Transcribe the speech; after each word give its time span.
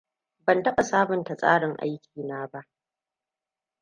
Ban 0.45 0.63
taɓa 0.63 0.83
sabunta 0.83 1.33
tsarin 1.37 1.73
aikina 1.83 2.47
ba. 2.51 2.67